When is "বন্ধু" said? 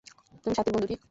0.73-0.87